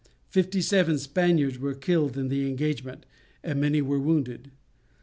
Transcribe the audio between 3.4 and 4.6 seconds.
and many were wounded.